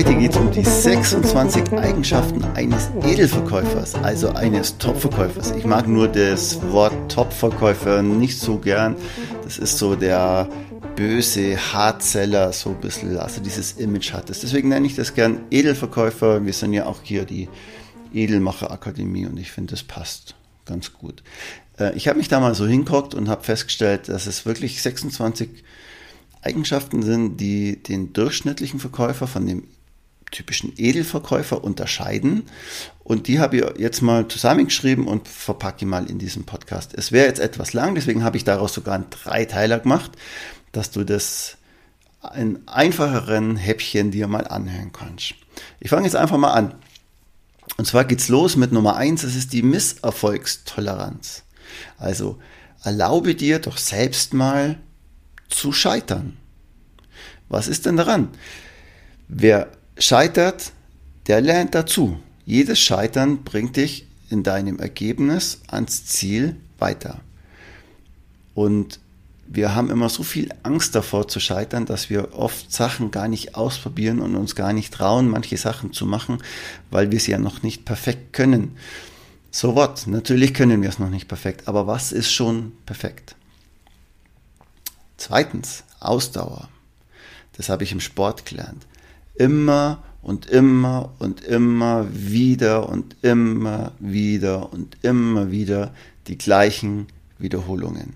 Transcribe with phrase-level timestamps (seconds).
[0.00, 5.50] Heute geht es um die 26 Eigenschaften eines Edelverkäufers, also eines Topverkäufers.
[5.50, 8.96] Ich mag nur das Wort Topverkäufer nicht so gern.
[9.44, 10.48] Das ist so der
[10.96, 14.40] böse Hardseller, so ein bisschen, also dieses Image hat es.
[14.40, 16.46] Deswegen nenne ich das gern Edelverkäufer.
[16.46, 17.50] Wir sind ja auch hier die
[18.14, 20.34] Edelmacher Akademie und ich finde, das passt
[20.64, 21.22] ganz gut.
[21.78, 25.62] Äh, ich habe mich da mal so hinguckt und habe festgestellt, dass es wirklich 26
[26.40, 29.64] Eigenschaften sind, die den durchschnittlichen Verkäufer von dem
[30.30, 32.44] typischen Edelverkäufer unterscheiden.
[33.04, 36.94] Und die habe ich jetzt mal zusammengeschrieben und verpacke mal in diesem Podcast.
[36.94, 40.12] Es wäre jetzt etwas lang, deswegen habe ich daraus sogar einen Dreiteiler gemacht,
[40.72, 41.56] dass du das
[42.36, 45.34] in einfacheren Häppchen dir mal anhören kannst.
[45.80, 46.74] Ich fange jetzt einfach mal an.
[47.76, 49.22] Und zwar geht's los mit Nummer eins.
[49.22, 51.44] das ist die Misserfolgstoleranz.
[51.98, 52.38] Also
[52.84, 54.78] erlaube dir doch selbst mal
[55.48, 56.36] zu scheitern.
[57.48, 58.28] Was ist denn daran?
[59.28, 60.72] Wer scheitert,
[61.26, 62.18] der lernt dazu.
[62.44, 67.20] Jedes Scheitern bringt dich in deinem Ergebnis ans Ziel weiter.
[68.54, 68.98] Und
[69.46, 73.56] wir haben immer so viel Angst davor zu scheitern, dass wir oft Sachen gar nicht
[73.56, 76.38] ausprobieren und uns gar nicht trauen, manche Sachen zu machen,
[76.90, 78.76] weil wir sie ja noch nicht perfekt können.
[79.50, 80.06] So what?
[80.06, 83.34] Natürlich können wir es noch nicht perfekt, aber was ist schon perfekt?
[85.16, 86.68] Zweitens, Ausdauer.
[87.56, 88.86] Das habe ich im Sport gelernt
[89.40, 95.94] immer und immer und immer wieder und immer wieder und immer wieder
[96.26, 97.06] die gleichen
[97.38, 98.12] Wiederholungen.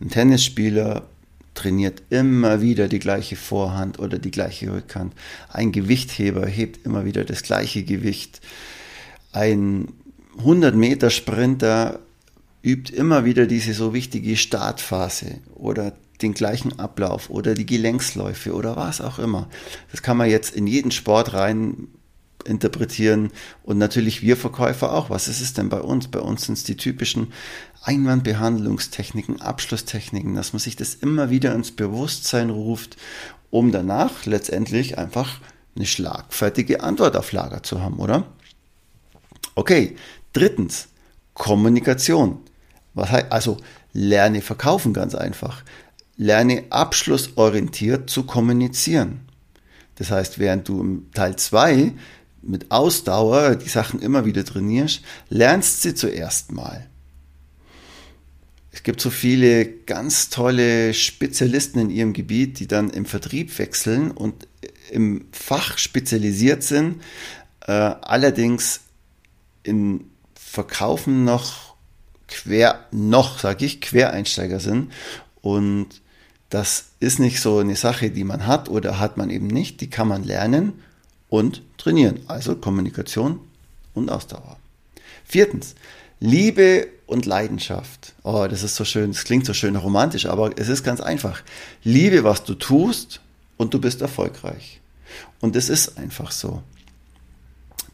[0.00, 1.04] Ein Tennisspieler
[1.54, 5.14] trainiert immer wieder die gleiche Vorhand oder die gleiche Rückhand.
[5.48, 8.40] Ein Gewichtheber hebt immer wieder das gleiche Gewicht.
[9.30, 9.88] Ein
[10.38, 12.00] 100 Meter Sprinter
[12.64, 15.92] übt immer wieder diese so wichtige Startphase oder
[16.22, 19.48] den gleichen Ablauf oder die Gelenksläufe oder was auch immer.
[19.90, 21.88] Das kann man jetzt in jeden Sport rein
[22.44, 23.30] interpretieren
[23.62, 25.10] und natürlich wir Verkäufer auch.
[25.10, 26.08] Was ist es denn bei uns?
[26.08, 27.32] Bei uns sind es die typischen
[27.82, 32.96] Einwandbehandlungstechniken, Abschlusstechniken, dass man sich das immer wieder ins Bewusstsein ruft,
[33.50, 35.40] um danach letztendlich einfach
[35.76, 38.26] eine schlagfertige Antwort auf Lager zu haben, oder?
[39.54, 39.96] Okay,
[40.32, 40.88] drittens,
[41.34, 42.40] Kommunikation.
[43.30, 43.56] Also
[43.92, 45.62] lerne verkaufen ganz einfach.
[46.16, 49.20] Lerne abschlussorientiert zu kommunizieren.
[49.96, 51.92] Das heißt, während du im Teil 2
[52.42, 56.88] mit Ausdauer die Sachen immer wieder trainierst, lernst sie zuerst mal.
[58.70, 64.10] Es gibt so viele ganz tolle Spezialisten in ihrem Gebiet, die dann im Vertrieb wechseln
[64.10, 64.48] und
[64.90, 67.00] im Fach spezialisiert sind,
[67.66, 68.80] äh, allerdings
[69.62, 71.76] in Verkaufen noch
[72.26, 74.92] quer, noch, sage ich, Quereinsteiger sind
[75.40, 76.02] und
[76.54, 79.80] das ist nicht so eine Sache, die man hat oder hat man eben nicht.
[79.80, 80.74] Die kann man lernen
[81.28, 82.20] und trainieren.
[82.28, 83.40] Also Kommunikation
[83.92, 84.56] und Ausdauer.
[85.24, 85.74] Viertens,
[86.20, 88.14] Liebe und Leidenschaft.
[88.22, 91.42] Oh, das ist so schön, das klingt so schön romantisch, aber es ist ganz einfach.
[91.82, 93.20] Liebe, was du tust
[93.56, 94.80] und du bist erfolgreich.
[95.40, 96.62] Und es ist einfach so.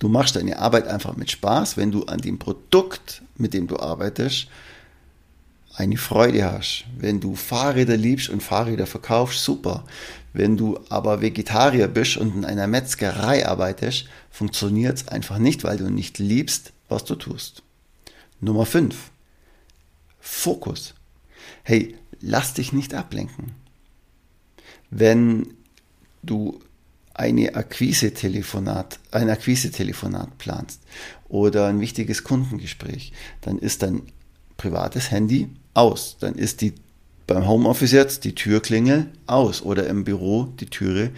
[0.00, 3.78] Du machst deine Arbeit einfach mit Spaß, wenn du an dem Produkt, mit dem du
[3.78, 4.48] arbeitest,
[5.74, 6.84] eine Freude hast.
[6.96, 9.84] Wenn du Fahrräder liebst und Fahrräder verkaufst, super.
[10.32, 15.78] Wenn du aber Vegetarier bist und in einer Metzgerei arbeitest, funktioniert es einfach nicht, weil
[15.78, 17.62] du nicht liebst, was du tust.
[18.40, 18.96] Nummer 5.
[20.20, 20.94] Fokus.
[21.62, 23.54] Hey, lass dich nicht ablenken.
[24.90, 25.54] Wenn
[26.22, 26.60] du
[27.14, 30.80] eine Akquise-Telefonat, ein Akquise-Telefonat planst
[31.28, 34.02] oder ein wichtiges Kundengespräch, dann ist dein
[34.56, 36.16] privates Handy aus.
[36.20, 36.74] Dann ist die
[37.30, 41.10] beim Homeoffice jetzt die Türklingel aus oder im Büro die Türe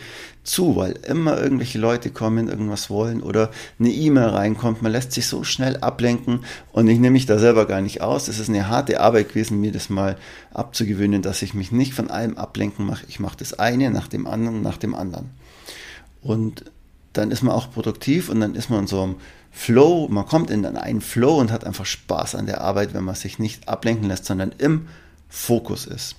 [0.44, 4.82] zu, weil immer irgendwelche Leute kommen, irgendwas wollen oder eine E-Mail reinkommt.
[4.82, 6.40] Man lässt sich so schnell ablenken
[6.72, 8.28] und ich nehme mich da selber gar nicht aus.
[8.28, 10.18] Es ist eine harte Arbeit gewesen, mir das mal
[10.52, 13.06] abzugewöhnen, dass ich mich nicht von allem ablenken mache.
[13.08, 15.30] Ich mache das eine nach dem anderen, nach dem anderen.
[16.20, 16.64] Und
[17.12, 19.16] dann ist man auch produktiv und dann ist man in so einem
[19.50, 23.14] Flow, man kommt in einen Flow und hat einfach Spaß an der Arbeit, wenn man
[23.14, 24.88] sich nicht ablenken lässt, sondern im
[25.28, 26.16] Fokus ist.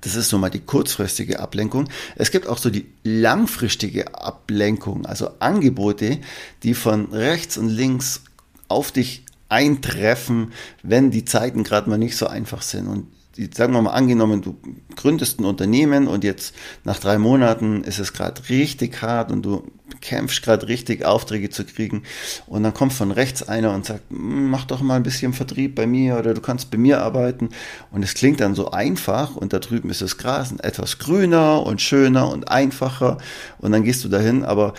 [0.00, 1.88] Das ist so mal die kurzfristige Ablenkung.
[2.16, 6.18] Es gibt auch so die langfristige Ablenkung, also Angebote,
[6.62, 8.22] die von rechts und links
[8.68, 10.52] auf dich eintreffen,
[10.82, 12.86] wenn die Zeiten gerade mal nicht so einfach sind.
[12.86, 13.08] Und
[13.54, 14.56] sagen wir mal angenommen, du
[14.96, 16.54] gründest ein Unternehmen und jetzt
[16.84, 19.64] nach drei Monaten ist es gerade richtig hart und du
[20.00, 22.02] kämpfst gerade richtig Aufträge zu kriegen
[22.46, 25.74] und dann kommt von rechts einer und sagt, hm, mach doch mal ein bisschen Vertrieb
[25.74, 27.50] bei mir oder du kannst bei mir arbeiten
[27.90, 31.80] und es klingt dann so einfach und da drüben ist das Gras etwas grüner und
[31.80, 33.18] schöner und einfacher
[33.58, 34.74] und dann gehst du dahin, aber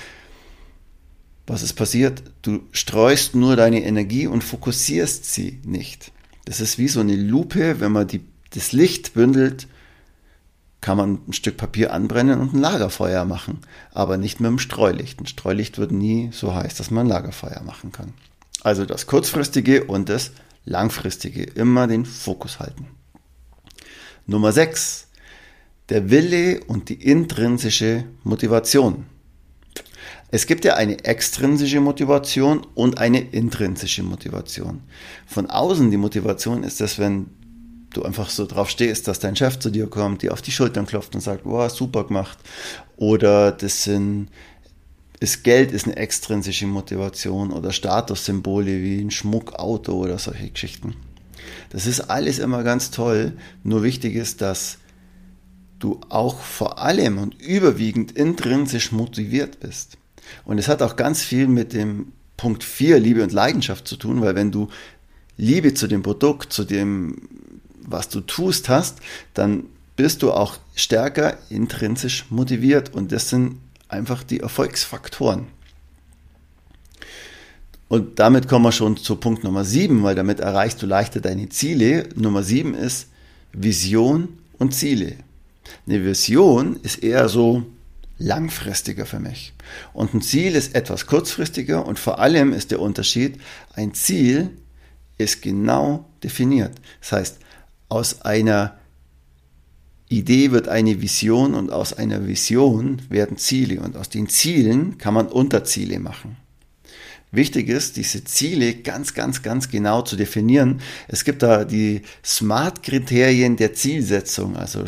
[1.48, 2.22] was ist passiert?
[2.44, 6.12] Du streust nur deine Energie und fokussierst sie nicht.
[6.46, 9.68] Das ist wie so eine Lupe, wenn man die das Licht bündelt,
[10.82, 13.60] kann man ein Stück Papier anbrennen und ein Lagerfeuer machen,
[13.92, 15.20] aber nicht mit dem Streulicht.
[15.20, 18.14] Ein Streulicht wird nie so heiß, dass man ein Lagerfeuer machen kann.
[18.62, 20.32] Also das kurzfristige und das
[20.66, 22.88] langfristige, immer den Fokus halten.
[24.26, 25.08] Nummer 6.
[25.90, 29.06] Der Wille und die intrinsische Motivation.
[30.32, 34.84] Es gibt ja eine extrinsische Motivation und eine intrinsische Motivation.
[35.26, 37.32] Von außen die Motivation ist das, wenn
[37.92, 40.86] du einfach so drauf stehst, dass dein Chef zu dir kommt, dir auf die Schultern
[40.86, 42.38] klopft und sagt, wow, super gemacht.
[42.98, 44.30] Oder das sind,
[45.20, 50.96] ist Geld ist eine extrinsische Motivation oder Statussymbole wie ein Schmuckauto oder solche Geschichten.
[51.72, 53.34] Das ist alles immer ganz toll.
[53.64, 54.78] Nur wichtig ist, dass
[55.80, 59.98] du auch vor allem und überwiegend intrinsisch motiviert bist.
[60.46, 64.22] Und es hat auch ganz viel mit dem Punkt 4, Liebe und Leidenschaft zu tun,
[64.22, 64.70] weil wenn du
[65.38, 67.30] Liebe zu dem Produkt, zu dem
[67.92, 69.00] was du tust hast,
[69.34, 69.66] dann
[69.96, 73.60] bist du auch stärker intrinsisch motiviert und das sind
[73.90, 75.48] einfach die Erfolgsfaktoren.
[77.90, 81.50] Und damit kommen wir schon zu Punkt Nummer 7, weil damit erreichst du leichter deine
[81.50, 82.08] Ziele.
[82.16, 83.08] Nummer 7 ist
[83.52, 85.16] Vision und Ziele.
[85.88, 87.66] Eine Vision ist eher so
[88.20, 89.54] langfristiger für mich.
[89.94, 93.40] Und ein Ziel ist etwas kurzfristiger und vor allem ist der Unterschied,
[93.74, 94.52] ein Ziel
[95.18, 96.74] ist genau definiert.
[97.02, 97.40] Das heißt,
[97.90, 98.78] aus einer
[100.08, 105.14] Idee wird eine Vision und aus einer Vision werden Ziele und aus den Zielen kann
[105.14, 106.38] man Unterziele machen.
[107.32, 110.82] Wichtig ist, diese Ziele ganz, ganz, ganz genau zu definieren.
[111.08, 114.86] Es gibt da die SMART-Kriterien der Zielsetzung, also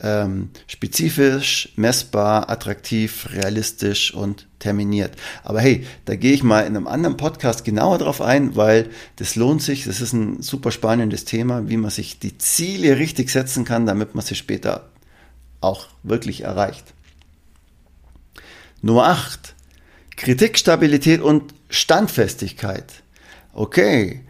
[0.00, 5.12] ähm, spezifisch, messbar, attraktiv, realistisch und terminiert.
[5.42, 9.36] Aber hey, da gehe ich mal in einem anderen Podcast genauer drauf ein, weil das
[9.36, 9.84] lohnt sich.
[9.84, 14.14] Das ist ein super spannendes Thema, wie man sich die Ziele richtig setzen kann, damit
[14.14, 14.88] man sie später
[15.60, 16.94] auch wirklich erreicht.
[18.80, 19.54] Nummer 8.
[20.16, 23.02] Kritik, Stabilität und Standfestigkeit.
[23.52, 24.20] Okay.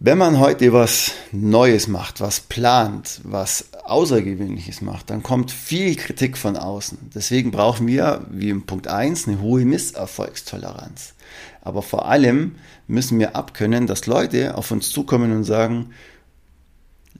[0.00, 6.38] Wenn man heute was Neues macht, was plant, was Außergewöhnliches macht, dann kommt viel Kritik
[6.38, 7.10] von außen.
[7.14, 11.14] Deswegen brauchen wir, wie im Punkt 1, eine hohe Misserfolgstoleranz.
[11.62, 12.54] Aber vor allem
[12.86, 15.90] müssen wir abkönnen, dass Leute auf uns zukommen und sagen,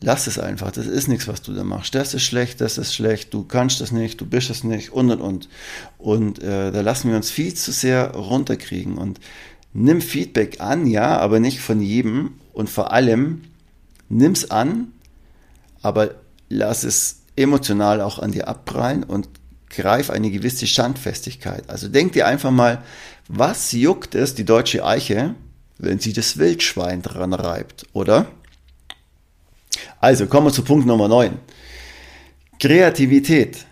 [0.00, 1.94] lass es einfach, das ist nichts, was du da machst.
[1.94, 5.10] Das ist schlecht, das ist schlecht, du kannst das nicht, du bist es nicht und
[5.10, 5.48] und und.
[5.98, 9.20] Und äh, da lassen wir uns viel zu sehr runterkriegen und
[9.72, 13.42] nimm Feedback an, ja, aber nicht von jedem und vor allem
[14.08, 14.92] nimm's an,
[15.82, 16.14] aber
[16.48, 19.28] lass es emotional auch an dir abprallen und
[19.70, 21.68] greif eine gewisse Standfestigkeit.
[21.68, 22.82] Also denk dir einfach mal,
[23.28, 25.34] was juckt es die deutsche Eiche,
[25.78, 28.26] wenn sie das Wildschwein dran reibt, oder?
[30.00, 31.38] Also kommen wir zu Punkt Nummer 9.
[32.60, 33.66] Kreativität.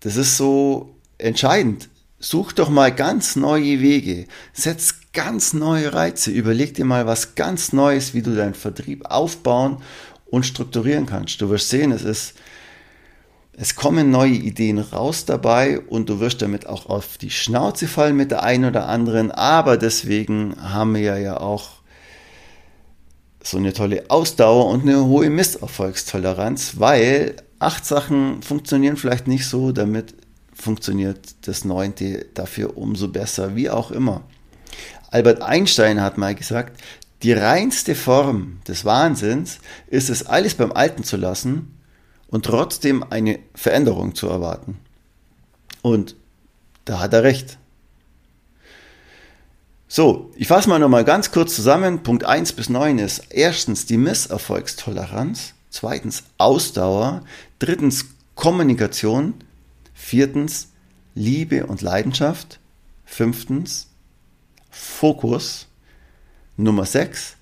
[0.00, 1.88] Das ist so entscheidend.
[2.18, 4.26] Such doch mal ganz neue Wege.
[4.52, 6.30] Setz ganz neue Reize.
[6.30, 9.78] Überleg dir mal was ganz Neues, wie du deinen Vertrieb aufbauen
[10.26, 11.40] und strukturieren kannst.
[11.40, 12.34] Du wirst sehen, es ist,
[13.54, 18.16] es kommen neue Ideen raus dabei und du wirst damit auch auf die Schnauze fallen
[18.16, 19.30] mit der einen oder anderen.
[19.30, 21.83] Aber deswegen haben wir ja auch
[23.44, 29.70] so eine tolle Ausdauer und eine hohe Misserfolgstoleranz, weil acht Sachen funktionieren vielleicht nicht so,
[29.70, 30.14] damit
[30.54, 34.22] funktioniert das neunte dafür umso besser, wie auch immer.
[35.10, 36.80] Albert Einstein hat mal gesagt,
[37.22, 41.78] Die reinste Form des Wahnsinns ist es, alles beim Alten zu lassen
[42.28, 44.78] und trotzdem eine Veränderung zu erwarten.
[45.82, 46.16] Und
[46.84, 47.58] da hat er recht.
[49.96, 52.02] So, ich fasse mal nochmal ganz kurz zusammen.
[52.02, 57.22] Punkt 1 bis 9 ist erstens die Misserfolgstoleranz, zweitens Ausdauer,
[57.60, 59.34] drittens Kommunikation,
[59.94, 60.72] viertens
[61.14, 62.58] Liebe und Leidenschaft,
[63.04, 63.86] fünftens
[64.68, 65.68] Fokus,
[66.56, 67.36] Nummer 6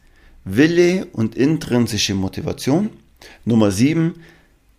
[0.45, 2.91] Wille und intrinsische Motivation,
[3.47, 4.23] Nummer 7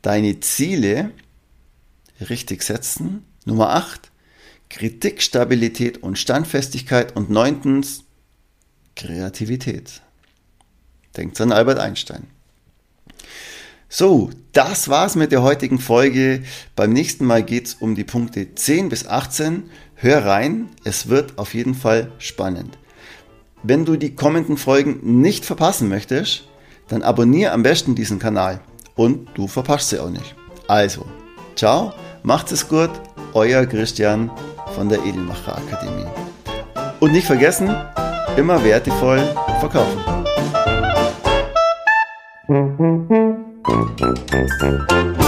[0.04, 1.10] deine Ziele
[2.30, 4.12] richtig setzen, Nummer 8
[4.74, 8.06] Kritik, Stabilität und Standfestigkeit und neuntens
[8.96, 10.02] Kreativität.
[11.16, 12.26] Denkt an Albert Einstein.
[13.88, 16.42] So, das war's mit der heutigen Folge.
[16.76, 19.70] Beim nächsten Mal geht's um die Punkte 10 bis 18.
[19.94, 22.80] Hör rein, es wird auf jeden Fall spannend.
[23.62, 26.46] Wenn du die kommenden Folgen nicht verpassen möchtest,
[26.88, 28.60] dann abonniere am besten diesen Kanal
[28.96, 30.36] und du verpasst sie auch nicht.
[30.68, 31.06] Also,
[31.56, 32.90] ciao, macht es gut,
[33.36, 34.32] euer Christian
[34.76, 36.06] von der Edelmacher Akademie.
[37.00, 37.76] Und nicht vergessen,
[38.38, 39.22] immer wertevoll
[39.60, 40.00] verkaufen.
[42.48, 43.14] Musik